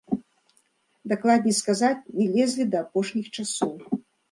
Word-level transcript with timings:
Дакладней 1.11 1.55
сказаць, 1.61 2.01
не 2.17 2.27
лезлі 2.33 2.69
да 2.73 2.83
апошніх 2.85 3.31
часоў. 3.39 3.73